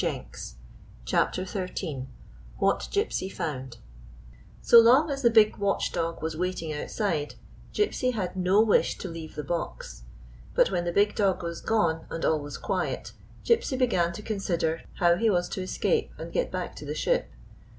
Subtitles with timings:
[0.01, 0.55] 156
[1.05, 2.07] CHAPTER XIII
[2.57, 3.77] WHAT GYPSY FOUND
[4.63, 7.35] S O long as the big watchdog was waiting outside,
[7.71, 10.01] Gypsy had no wish to leave the box.
[10.55, 13.11] But when the big dog was gone, and all was quiet,
[13.45, 16.95] Gypsy began to con sider how he was to escape and get back to the
[16.95, 17.29] ship.